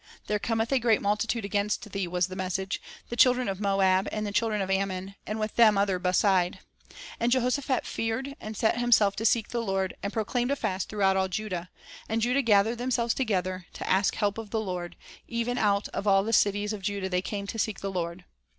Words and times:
"There 0.25 0.39
cometh 0.39 0.71
a 0.71 0.79
great 0.79 0.99
multitude 0.99 1.45
against 1.45 1.91
thee," 1.91 2.07
was 2.07 2.25
the 2.25 2.35
message, 2.35 2.81
"the 3.09 3.15
children 3.15 3.47
of 3.47 3.59
Moab, 3.61 4.09
and 4.11 4.25
the 4.25 4.31
children 4.31 4.59
of 4.59 4.71
Amnion, 4.71 5.13
and 5.27 5.39
with 5.39 5.57
them 5.57 5.77
other 5.77 5.99
beside." 5.99 6.57
"And 7.19 7.31
Jehosha 7.31 7.61
phat 7.61 7.85
feared, 7.85 8.35
and 8.41 8.57
set 8.57 8.79
himself 8.79 9.15
to 9.17 9.27
seek 9.27 9.49
the 9.49 9.61
Lord, 9.61 9.93
and 10.01 10.11
proclaimed 10.11 10.49
a 10.49 10.55
fast 10.55 10.89
throughout 10.89 11.17
all 11.17 11.27
Judah. 11.27 11.69
And 12.09 12.19
Judah 12.19 12.41
gathered 12.41 12.79
themselves 12.79 13.13
together, 13.13 13.67
to 13.73 13.87
ask 13.87 14.15
help 14.15 14.39
of 14.39 14.49
the 14.49 14.59
Lord; 14.59 14.95
even 15.27 15.59
out 15.59 15.87
of 15.89 16.07
all 16.07 16.23
the 16.23 16.33
cities 16.33 16.73
of 16.73 16.81
Judah 16.81 17.07
they 17.07 17.21
came 17.21 17.45
to 17.45 17.59
seek 17.59 17.81
the 17.81 17.91
■ 17.91 17.93
Lord." 17.93 18.25